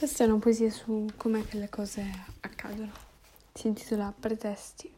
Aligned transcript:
Questa 0.00 0.24
è 0.24 0.26
una 0.26 0.38
poesia 0.38 0.70
su 0.70 1.10
come 1.18 1.44
che 1.44 1.58
le 1.58 1.68
cose 1.68 2.02
accadono. 2.40 2.90
Si 3.52 3.66
intitola 3.66 4.14
Pretesti, 4.18 4.90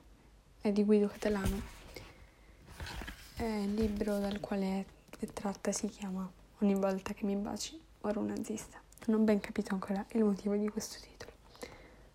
è 0.60 0.70
di 0.70 0.84
Guido 0.84 1.08
Catalano. 1.08 1.60
Il 3.38 3.74
libro 3.74 4.20
dal 4.20 4.38
quale 4.38 4.86
è 5.18 5.26
tratta 5.32 5.72
si 5.72 5.88
chiama 5.88 6.30
Ogni 6.60 6.76
volta 6.76 7.14
che 7.14 7.24
mi 7.24 7.34
baci, 7.34 7.80
ora 8.02 8.20
un 8.20 8.26
nazista. 8.26 8.80
Non 9.06 9.22
ho 9.22 9.24
ben 9.24 9.40
capito 9.40 9.74
ancora 9.74 10.06
il 10.12 10.22
motivo 10.22 10.54
di 10.54 10.68
questo 10.68 11.00
titolo, 11.00 11.32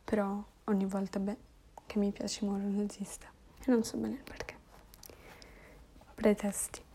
però 0.06 0.42
ogni 0.64 0.86
volta 0.86 1.20
beh, 1.20 1.38
che 1.88 2.00
mi 2.00 2.12
piace 2.12 2.46
muore 2.46 2.64
un 2.64 2.78
nazista 2.78 3.28
e 3.66 3.70
non 3.70 3.84
so 3.84 3.98
bene 3.98 4.14
il 4.14 4.24
perché. 4.24 4.56
Pretesti. 6.16 6.87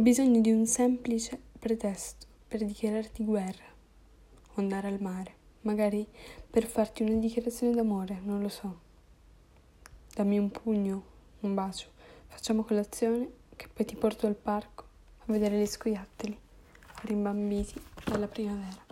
Ho 0.00 0.02
bisogno 0.02 0.40
di 0.40 0.50
un 0.50 0.64
semplice 0.64 1.38
pretesto 1.58 2.26
per 2.48 2.64
dichiararti 2.64 3.22
guerra 3.22 3.66
o 4.48 4.52
andare 4.54 4.88
al 4.88 4.98
mare, 4.98 5.34
magari 5.60 6.06
per 6.48 6.66
farti 6.66 7.02
una 7.02 7.18
dichiarazione 7.18 7.74
d'amore, 7.74 8.18
non 8.24 8.40
lo 8.40 8.48
so. 8.48 8.80
Dammi 10.14 10.38
un 10.38 10.50
pugno, 10.50 11.04
un 11.40 11.52
bacio, 11.52 11.88
facciamo 12.28 12.64
colazione 12.64 13.30
che 13.54 13.68
poi 13.70 13.84
ti 13.84 13.94
porto 13.94 14.26
al 14.26 14.36
parco 14.36 14.84
a 15.18 15.32
vedere 15.32 15.60
gli 15.60 15.66
scoiattoli 15.66 16.38
rimbambiti 17.02 17.78
dalla 18.02 18.26
primavera. 18.26 18.89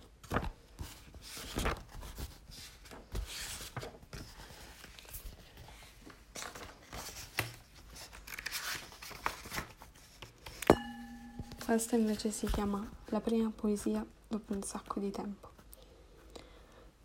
Questa 11.68 11.96
invece 11.96 12.30
si 12.30 12.46
chiama 12.46 12.82
La 13.08 13.20
prima 13.20 13.52
poesia 13.54 14.02
dopo 14.26 14.54
un 14.54 14.62
sacco 14.62 15.00
di 15.00 15.10
tempo. 15.10 15.50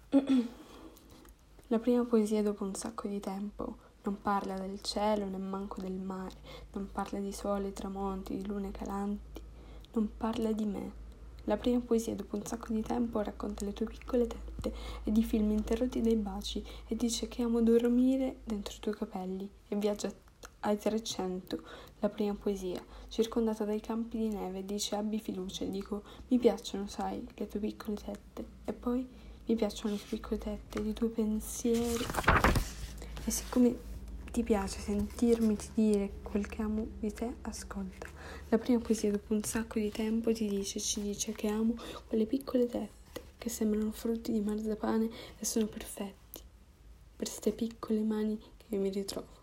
La 1.68 1.80
prima 1.80 2.06
poesia 2.06 2.42
dopo 2.42 2.64
un 2.64 2.74
sacco 2.74 3.10
di 3.10 3.20
tempo 3.20 3.76
non 4.04 4.22
parla 4.22 4.58
del 4.58 4.80
cielo 4.80 5.26
né 5.26 5.38
manco 5.38 5.82
del 5.82 6.00
mare, 6.00 6.38
non 6.72 6.88
parla 6.94 7.20
di 7.20 7.34
sole, 7.34 7.74
tramonti, 7.74 8.38
di 8.38 8.48
lune 8.48 8.72
calanti, 8.72 9.42
non 9.92 10.10
parla 10.16 10.54
di 10.54 10.66
me. 10.66 10.92
La 11.44 11.58
prima 11.58 11.82
poesia 11.82 12.16
dopo 12.16 12.38
un 12.38 12.46
sacco 12.46 12.72
di 12.72 12.82
tempo 12.82 13.20
racconta 13.20 13.66
le 13.66 13.74
tue 13.74 13.88
piccole 13.88 14.28
tette 14.28 14.74
e 15.04 15.12
di 15.12 15.26
film 15.26 15.52
interrotti 15.52 16.00
dai 16.00 16.16
baci 16.16 16.66
e 16.88 16.96
dice 16.96 17.28
che 17.28 17.42
amo 17.42 17.62
dormire 17.62 18.38
dentro 18.46 18.74
i 18.74 18.80
tuoi 18.80 18.96
capelli 18.96 19.50
e 19.68 19.76
viaggia 19.76 20.10
ai 20.64 20.78
300 20.78 21.62
la 22.00 22.10
prima 22.10 22.34
poesia, 22.34 22.84
circondata 23.08 23.64
dai 23.64 23.80
campi 23.80 24.18
di 24.18 24.28
neve, 24.28 24.66
dice 24.66 24.96
abbi 24.96 25.20
fiducia, 25.20 25.64
dico 25.66 26.04
mi 26.28 26.38
piacciono, 26.38 26.88
sai, 26.88 27.26
le 27.36 27.48
tue 27.48 27.60
piccole 27.60 27.96
tette, 27.96 28.46
e 28.66 28.74
poi 28.74 29.08
mi 29.46 29.56
piacciono 29.56 29.94
le 29.94 30.00
tue 30.00 30.18
piccole 30.18 30.38
tette, 30.38 30.80
i 30.80 30.94
tuoi 30.94 31.10
pensieri. 31.10 32.04
E 33.26 33.32
siccome 33.32 33.92
ti 34.32 34.44
piace 34.44 34.80
sentirmi 34.80 35.56
dire 35.76 36.12
quel 36.24 36.48
che 36.48 36.62
amo 36.62 36.88
di 37.00 37.14
te, 37.14 37.36
ascolta. 37.42 38.08
La 38.50 38.58
prima 38.58 38.80
poesia 38.80 39.12
dopo 39.12 39.34
un 39.34 39.44
sacco 39.44 39.80
di 39.80 39.90
tempo 39.90 40.34
ti 40.34 40.48
dice, 40.48 40.80
ci 40.80 41.02
dice 41.02 41.32
che 41.32 41.48
amo 41.48 41.76
quelle 42.08 42.26
piccole 42.26 42.68
tette 42.68 43.22
che 43.38 43.50
sembrano 43.50 43.92
frutti 43.92 44.32
di 44.32 44.40
marzapane 44.42 45.10
e 45.38 45.46
sono 45.46 45.68
perfetti 45.68 46.42
per 47.16 47.28
queste 47.28 47.52
piccole 47.52 48.02
mani 48.02 48.40
che 48.58 48.76
mi 48.76 48.90
ritrovo. 48.90 49.43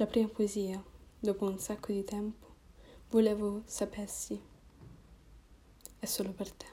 La 0.00 0.06
prima 0.06 0.28
poesia, 0.28 0.80
dopo 1.18 1.44
un 1.44 1.58
sacco 1.58 1.90
di 1.90 2.04
tempo, 2.04 2.54
volevo 3.10 3.62
sapessi, 3.66 4.40
è 5.98 6.06
solo 6.06 6.30
per 6.30 6.52
te. 6.52 6.66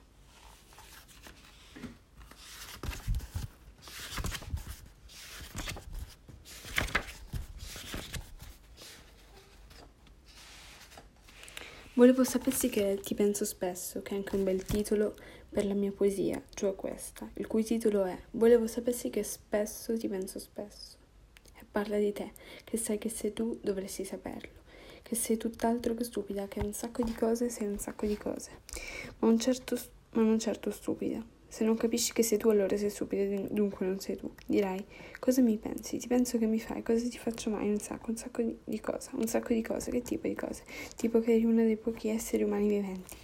Volevo 11.95 12.23
sapessi 12.23 12.69
che 12.69 13.00
ti 13.01 13.16
penso 13.16 13.44
spesso, 13.44 14.03
che 14.03 14.13
è 14.13 14.17
anche 14.17 14.35
un 14.35 14.44
bel 14.44 14.63
titolo 14.63 15.16
per 15.50 15.66
la 15.66 15.73
mia 15.73 15.91
poesia, 15.91 16.44
cioè 16.53 16.75
questa, 16.75 17.27
il 17.33 17.47
cui 17.47 17.63
titolo 17.63 18.03
è 18.05 18.16
Volevo 18.33 18.67
sapessi 18.67 19.09
che 19.09 19.23
spesso 19.23 19.97
ti 19.97 20.07
penso 20.07 20.38
spesso 20.38 21.04
parla 21.69 21.97
di 21.97 22.11
te, 22.11 22.31
che 22.63 22.77
sai 22.77 22.97
che 22.97 23.09
sei 23.09 23.33
tu 23.33 23.59
dovresti 23.61 24.03
saperlo, 24.03 24.63
che 25.01 25.16
sei 25.16 25.38
tutt'altro 25.38 25.93
che 25.93 26.03
stupida, 26.03 26.47
che 26.47 26.59
un 26.59 26.73
sacco 26.73 27.03
di 27.03 27.13
cose 27.13 27.49
sei 27.49 27.67
un 27.67 27.77
sacco 27.79 28.05
di 28.05 28.17
cose, 28.17 28.61
ma, 29.19 29.27
un 29.27 29.39
certo, 29.39 29.77
ma 30.11 30.21
non 30.21 30.39
certo 30.39 30.71
stupida. 30.71 31.23
Se 31.47 31.63
non 31.63 31.77
capisci 31.77 32.11
che 32.11 32.21
sei 32.21 32.38
tu, 32.38 32.49
allora 32.49 32.75
sei 32.75 32.89
stupida, 32.89 33.23
dunque 33.49 33.85
non 33.85 33.99
sei 33.99 34.17
tu. 34.17 34.29
Dirai, 34.45 34.83
cosa 35.19 35.41
mi 35.41 35.57
pensi? 35.57 35.97
Ti 35.97 36.07
penso 36.07 36.38
che 36.38 36.47
mi 36.47 36.59
fai? 36.59 36.83
Cosa 36.83 37.07
ti 37.07 37.17
faccio 37.17 37.49
mai? 37.49 37.69
Un 37.69 37.79
sacco, 37.79 38.09
un 38.09 38.17
sacco 38.17 38.41
di, 38.41 38.57
di 38.61 38.81
cose. 38.81 39.11
Un 39.13 39.27
sacco 39.27 39.53
di 39.53 39.61
cose. 39.61 39.89
Che 39.89 40.01
tipo 40.01 40.27
di 40.27 40.35
cose? 40.35 40.63
Tipo 40.97 41.21
che 41.21 41.33
eri 41.33 41.45
uno 41.45 41.63
dei 41.63 41.77
pochi 41.77 42.09
esseri 42.09 42.44
umani 42.44 42.67
viventi. 42.67 43.15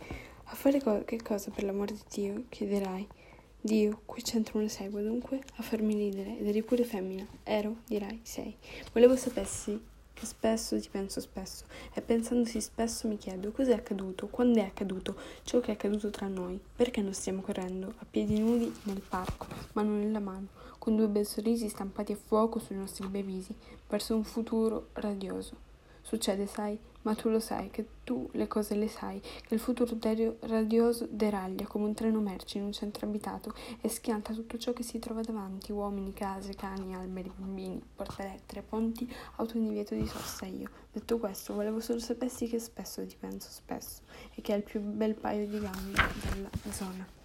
A 0.46 0.56
fare 0.56 0.82
co- 0.82 1.04
che 1.04 1.22
cosa 1.22 1.52
per 1.52 1.66
l'amore 1.66 1.94
di 1.94 2.04
Dio? 2.10 2.44
Chiederai. 2.48 3.06
Dio, 3.64 4.02
qui 4.06 4.24
c'entra 4.24 4.58
una 4.58 4.68
segua, 4.68 5.02
dunque 5.02 5.44
a 5.58 5.62
farmi 5.62 5.94
ridere, 5.94 6.40
ed 6.40 6.48
eri 6.48 6.64
pure 6.64 6.84
femmina. 6.84 7.28
Ero, 7.44 7.78
dirai, 7.86 8.20
sei. 8.24 8.56
Volevo 8.92 9.16
sapessi 9.16 9.80
che 10.12 10.26
spesso 10.26 10.80
ti 10.80 10.90
penso 10.90 11.20
spesso, 11.20 11.66
e 11.94 12.02
pensandosi 12.02 12.60
spesso 12.60 13.08
mi 13.08 13.18
chiedo 13.18 13.52
cos'è 13.52 13.74
accaduto, 13.74 14.28
quando 14.30 14.60
è 14.60 14.64
accaduto 14.64 15.16
ciò 15.44 15.60
che 15.60 15.70
è 15.70 15.74
accaduto 15.74 16.10
tra 16.10 16.28
noi, 16.28 16.60
perché 16.76 17.02
non 17.02 17.14
stiamo 17.14 17.42
correndo 17.42 17.94
a 18.00 18.06
piedi 18.10 18.40
nudi 18.40 18.74
nel 18.86 19.02
parco, 19.08 19.46
mano 19.74 19.96
nella 19.96 20.20
mano, 20.20 20.48
con 20.80 20.96
due 20.96 21.08
bei 21.08 21.24
sorrisi 21.24 21.70
stampati 21.70 22.14
a 22.14 22.18
fuoco 22.18 22.58
sui 22.58 22.76
nostri 22.76 23.06
bei 23.06 23.22
visi, 23.22 23.56
verso 23.88 24.16
un 24.16 24.24
futuro 24.24 24.88
radioso. 24.94 25.56
Succede, 26.02 26.48
sai, 26.48 26.80
ma 27.04 27.16
tu 27.16 27.30
lo 27.30 27.40
sai, 27.40 27.70
che 27.70 27.86
tu 28.04 28.30
le 28.34 28.48
cose 28.48 28.76
le 28.76 28.88
sai, 28.88 29.20
che 29.20 29.54
il 29.54 29.60
futuro 29.60 29.98
radioso 30.42 31.08
deraglia 31.10 31.66
come 31.66 31.86
un 31.86 31.94
treno 31.94 32.20
merci 32.20 32.58
in 32.58 32.64
un 32.64 32.72
centro 32.72 33.06
abitato 33.06 33.54
e 33.80 33.90
schianta 33.90 34.34
tutto 34.34 34.58
ciò 34.58 34.74
che 34.74 34.84
si 34.84 35.00
trova 35.00 35.22
davanti, 35.22 35.72
uomini, 35.72 36.14
case, 36.14 36.54
cani, 36.54 36.96
alberi, 36.96 37.32
bambini, 37.36 37.82
portalettere, 37.96 38.62
ponti, 38.62 39.12
auto 39.38 39.58
in 39.58 39.68
divieto 39.68 39.96
di 39.96 40.06
sosta 40.06 40.46
io. 40.46 40.70
Detto 40.92 41.18
questo, 41.18 41.54
volevo 41.54 41.80
solo 41.80 42.00
sapessi 42.00 42.48
che 42.48 42.60
spesso 42.60 43.06
ti 43.06 43.16
penso 43.20 43.50
spesso 43.50 44.02
e 44.36 44.42
che 44.42 44.54
è 44.54 44.58
il 44.58 44.64
più 44.64 44.82
bel 44.82 45.16
paio 45.16 45.48
di 45.48 45.60
gambe 45.60 46.02
della 46.30 46.50
zona. 46.72 47.21